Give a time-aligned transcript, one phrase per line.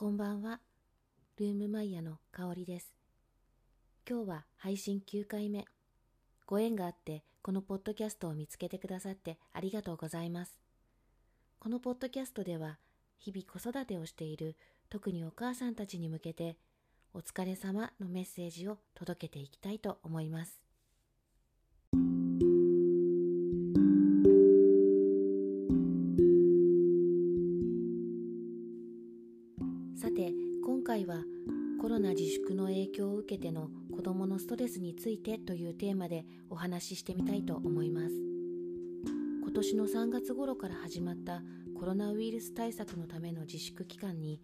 [0.00, 0.60] こんばんは。
[1.36, 2.94] ルームマイヤの香りです。
[4.08, 5.66] 今日は配信9回目。
[6.46, 10.58] ご縁があってこのポッドキャストを見つけてくださってありがとうございます。
[11.58, 12.78] このポッドキャストでは
[13.18, 14.56] 日々子育てをしている
[14.88, 16.56] 特にお母さんたちに向けて
[17.12, 20.62] お疲れ様のメッセージを届けていきたいと思います。
[30.70, 31.24] 今回は
[31.80, 38.14] コロナ自粛の影響を受けての子どものストレスについてというテーマでお話ししてみたいと思います。
[39.42, 41.42] 今年の3月頃から始まった
[41.76, 44.40] コロナウイルス対策のための自粛期間に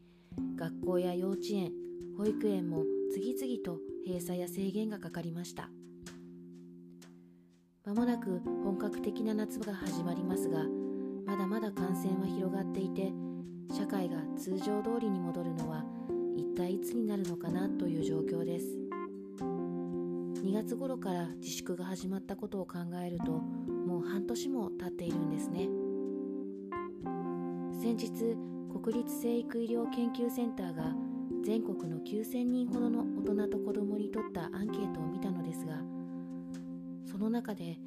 [0.56, 1.70] 学校や幼稚園
[2.18, 5.70] 保育園も次々と閉鎖や制限がかかりました。
[7.84, 10.64] まもなく本格的な夏が始まりますが
[11.24, 13.12] まだまだ感染は広がっていて
[13.72, 15.84] 社会が通常通りに戻るのは
[16.56, 18.66] 体いつになるのかなという状況です。
[20.43, 25.68] 2月頃から自粛が始まったことを考えるともう半年も経っているんですね。
[27.79, 28.37] 先日
[28.73, 30.95] 国立成育医療研究センターが
[31.45, 35.74] 全国の9000人ほどの大人と子どもにとったアンケートを見たのですが
[37.04, 37.79] その中で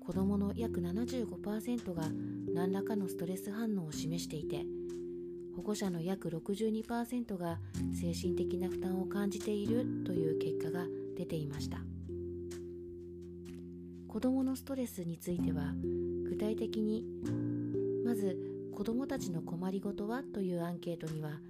[0.00, 2.04] 子どもの約75%が
[2.52, 4.64] 何らかのストレス反応を示していて
[5.56, 7.58] 保護者の約62%が
[7.92, 10.84] 精神的な負担を感じているという結果が
[11.16, 11.78] 出ていました。
[14.14, 15.74] 子どものストレスについては
[16.28, 17.04] 具体的に
[18.04, 18.38] まず
[18.72, 21.40] 子どもたちの困りごとはというアンケートには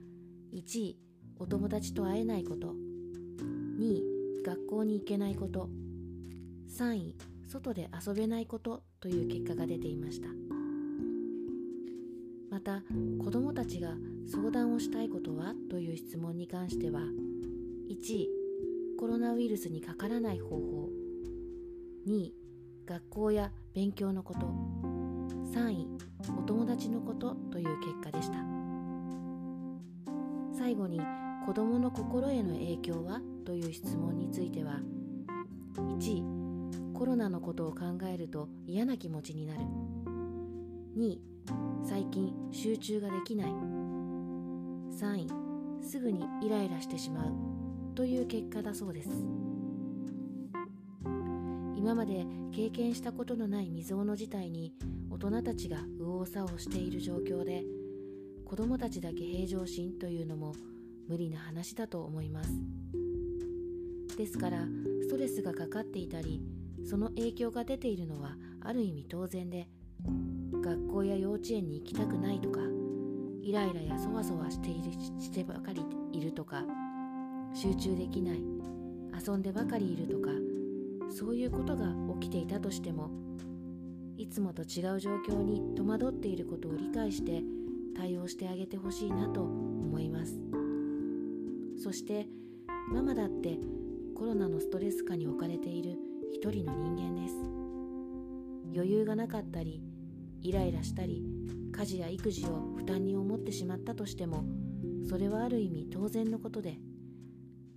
[0.54, 0.98] 1位
[1.38, 2.74] お友達と会えないこと
[3.78, 4.02] 2位
[4.42, 5.68] 学校に行けないこと
[6.78, 7.16] 3位
[7.48, 10.43] 外で遊べないことという結果が出ていました。
[12.64, 12.82] た
[13.22, 13.94] 子どもたちが
[14.26, 15.54] 相談をしたいことは？
[15.70, 17.00] という質問に関しては
[17.90, 18.28] 1位
[18.98, 20.88] コロナウイルスにかからない方法。
[22.08, 22.34] 2位
[22.86, 24.40] 学校や勉強のこと。
[25.52, 25.88] 3位
[26.38, 28.38] お友達のことという結果でした。
[30.56, 31.00] 最後に
[31.46, 33.20] 子どもの心への影響は？
[33.44, 34.80] という質問については
[35.76, 36.24] 1位
[36.94, 39.60] コロナのことを考えると嫌な気持ちになる。
[40.96, 41.20] 2位
[41.82, 43.50] 最近集中ができない。
[43.50, 45.28] 3位
[45.82, 47.32] すぐにイライラしてしまう。
[47.96, 49.10] という結果だそうです。
[51.76, 54.72] 今まで経験したことのない未曾有の事態に
[55.10, 57.64] 大人たちが右往左往している状況で
[58.44, 60.54] 子どもたちだけ平常心というのも
[61.08, 62.50] 無理な話だと思います。
[64.16, 64.64] ですから
[65.02, 66.40] ストレスがかかっていたり
[66.84, 69.68] その影響が出ているのはある意味当然で
[70.62, 72.60] 学校や幼稚園に行きたくないとか
[73.42, 76.64] イライラやそわそわしているしてばかりいるとか
[77.54, 78.42] 集中できない
[79.26, 80.30] 遊んでばかりいるとか
[81.10, 81.86] そういうことが
[82.20, 83.10] 起きていたとしても
[84.16, 87.42] いつもと違う状況に戸惑っていることを理解して
[87.96, 90.40] 対応してあげてほしいなと思います。
[91.82, 92.26] そして
[92.92, 93.58] ママだって
[94.14, 95.98] コロナのストレス下に置かれている
[96.32, 97.34] 一人の人間です。
[98.74, 99.82] 余裕がなかったり
[100.44, 101.24] イライラしたり
[101.72, 104.44] 家事や育児を負担に思ってしまったとしても
[105.08, 106.78] それはある意味当然のことで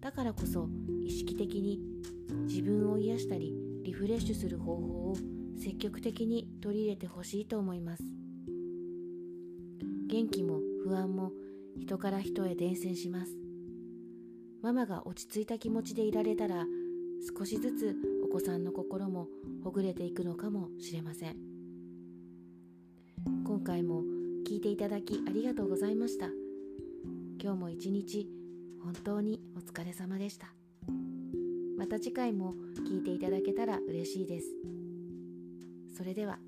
[0.02, 0.70] だからこそ
[1.04, 1.80] 意識的に
[2.46, 5.16] 自分を癒したりリフレッシュする方法を
[5.58, 8.04] 積極的に取り入れてほしいと思います。
[10.08, 11.32] 元気も不安も
[11.78, 13.32] 人から人へ伝染します。
[14.62, 16.66] ママが落ち着いた気持ちでいられたら
[17.38, 19.28] 少しずつお子さんの心も
[19.64, 21.57] ほぐれていくのかもしれません。
[23.28, 24.04] 今回も
[24.48, 26.28] 聞いていただきありがとうございました。
[27.42, 28.26] 今日も一日
[28.82, 30.48] 本当にお疲れ様でした。
[31.78, 32.54] また次回も
[32.90, 34.48] 聞いていただけたら嬉しいです。
[35.98, 36.40] それでは。